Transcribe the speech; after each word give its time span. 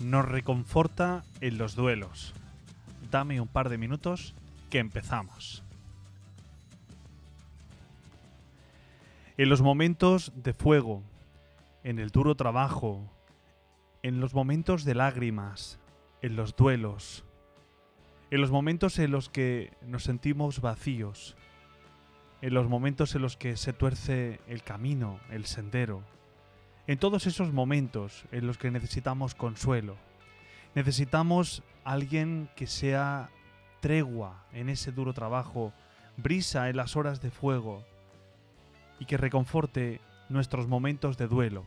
nos 0.00 0.26
reconforta 0.26 1.24
en 1.40 1.58
los 1.58 1.74
duelos. 1.74 2.34
Dame 3.10 3.40
un 3.40 3.48
par 3.48 3.68
de 3.68 3.78
minutos 3.78 4.34
que 4.70 4.78
empezamos. 4.78 5.62
En 9.36 9.48
los 9.48 9.62
momentos 9.62 10.32
de 10.34 10.52
fuego, 10.52 11.02
en 11.84 11.98
el 11.98 12.10
duro 12.10 12.34
trabajo, 12.34 13.10
en 14.02 14.20
los 14.20 14.34
momentos 14.34 14.84
de 14.84 14.94
lágrimas, 14.94 15.78
en 16.22 16.36
los 16.36 16.56
duelos, 16.56 17.24
en 18.30 18.40
los 18.40 18.50
momentos 18.50 18.98
en 18.98 19.10
los 19.10 19.28
que 19.28 19.72
nos 19.82 20.04
sentimos 20.04 20.60
vacíos, 20.60 21.36
en 22.42 22.54
los 22.54 22.68
momentos 22.68 23.14
en 23.14 23.22
los 23.22 23.36
que 23.36 23.56
se 23.56 23.72
tuerce 23.72 24.40
el 24.46 24.62
camino, 24.62 25.20
el 25.30 25.46
sendero, 25.46 26.02
en 26.90 26.98
todos 26.98 27.28
esos 27.28 27.52
momentos 27.52 28.24
en 28.32 28.48
los 28.48 28.58
que 28.58 28.72
necesitamos 28.72 29.36
consuelo. 29.36 29.94
Necesitamos 30.74 31.62
alguien 31.84 32.50
que 32.56 32.66
sea 32.66 33.30
tregua 33.78 34.42
en 34.52 34.68
ese 34.68 34.90
duro 34.90 35.12
trabajo, 35.12 35.72
brisa 36.16 36.68
en 36.68 36.76
las 36.76 36.96
horas 36.96 37.22
de 37.22 37.30
fuego 37.30 37.84
y 38.98 39.04
que 39.04 39.18
reconforte 39.18 40.00
nuestros 40.28 40.66
momentos 40.66 41.16
de 41.16 41.28
duelo. 41.28 41.64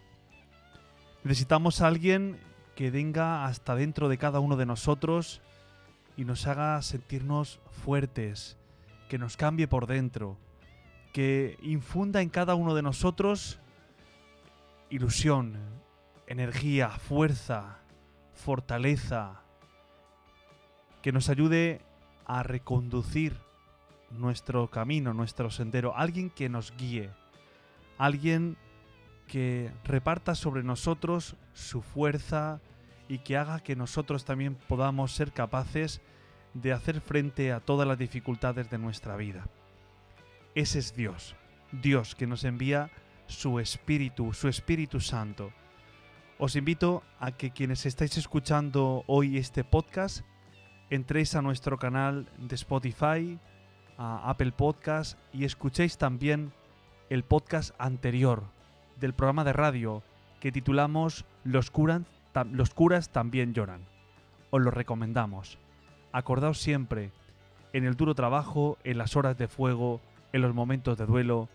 Necesitamos 1.23 1.79
alguien 1.79 2.37
que 2.75 2.91
venga 2.91 3.45
hasta 3.45 3.75
dentro 3.75 4.09
de 4.09 4.17
cada 4.17 4.41
uno 4.41 4.57
de 4.57 4.65
nosotros 4.65 5.41
y 6.17 6.25
nos 6.25 6.47
haga 6.47 6.81
sentirnos 6.81 7.61
fuertes, 7.71 8.57
que 9.07 9.17
nos 9.17 9.37
cambie 9.37 9.69
por 9.69 9.87
dentro, 9.87 10.35
que 11.13 11.57
infunda 11.61 12.21
en 12.21 12.27
cada 12.27 12.55
uno 12.55 12.75
de 12.75 12.81
nosotros 12.81 13.61
ilusión, 14.93 15.57
energía, 16.27 16.87
fuerza, 16.89 17.79
fortaleza, 18.31 19.41
que 21.01 21.11
nos 21.11 21.29
ayude 21.29 21.81
a 22.27 22.43
reconducir 22.43 23.35
nuestro 24.11 24.69
camino, 24.69 25.15
nuestro 25.15 25.49
sendero, 25.49 25.97
alguien 25.97 26.29
que 26.29 26.47
nos 26.47 26.77
guíe, 26.77 27.09
alguien 27.97 28.55
que 29.27 29.71
reparta 29.83 30.35
sobre 30.35 30.61
nosotros 30.61 31.37
su 31.53 31.81
fuerza 31.81 32.61
y 33.07 33.17
que 33.17 33.35
haga 33.35 33.61
que 33.61 33.75
nosotros 33.75 34.25
también 34.25 34.53
podamos 34.67 35.11
ser 35.11 35.31
capaces 35.31 36.01
de 36.53 36.71
hacer 36.71 37.01
frente 37.01 37.51
a 37.51 37.61
todas 37.61 37.87
las 37.87 37.97
dificultades 37.97 38.69
de 38.69 38.77
nuestra 38.77 39.15
vida. 39.15 39.47
Ese 40.53 40.77
es 40.77 40.95
Dios, 40.95 41.35
Dios 41.71 42.13
que 42.13 42.27
nos 42.27 42.43
envía 42.43 42.91
su 43.27 43.59
Espíritu, 43.59 44.33
su 44.33 44.47
Espíritu 44.47 44.99
Santo. 44.99 45.51
Os 46.37 46.55
invito 46.55 47.03
a 47.19 47.31
que 47.31 47.51
quienes 47.51 47.85
estáis 47.85 48.17
escuchando 48.17 49.03
hoy 49.07 49.37
este 49.37 49.63
podcast, 49.63 50.25
entréis 50.89 51.35
a 51.35 51.41
nuestro 51.41 51.77
canal 51.77 52.27
de 52.37 52.55
Spotify, 52.55 53.39
a 53.97 54.29
Apple 54.29 54.51
Podcast 54.51 55.17
y 55.31 55.45
escuchéis 55.45 55.97
también 55.97 56.51
el 57.09 57.23
podcast 57.23 57.75
anterior 57.77 58.43
del 58.99 59.13
programa 59.13 59.43
de 59.43 59.53
radio 59.53 60.03
que 60.39 60.51
titulamos 60.51 61.25
Los, 61.43 61.71
Los 62.51 62.73
curas 62.73 63.09
también 63.09 63.53
lloran. 63.53 63.85
Os 64.49 64.61
lo 64.61 64.71
recomendamos. 64.71 65.57
Acordaos 66.11 66.59
siempre, 66.59 67.11
en 67.73 67.85
el 67.85 67.95
duro 67.95 68.13
trabajo, 68.15 68.77
en 68.83 68.97
las 68.97 69.15
horas 69.15 69.37
de 69.37 69.47
fuego, 69.47 70.01
en 70.31 70.41
los 70.41 70.53
momentos 70.53 70.97
de 70.97 71.05
duelo, 71.05 71.49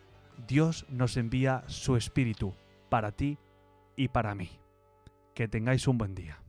Dios 0.46 0.86
nos 0.88 1.16
envía 1.16 1.64
su 1.66 1.96
Espíritu 1.96 2.54
para 2.88 3.12
ti 3.12 3.38
y 3.96 4.08
para 4.08 4.34
mí. 4.34 4.50
Que 5.34 5.48
tengáis 5.48 5.86
un 5.88 5.98
buen 5.98 6.14
día. 6.14 6.42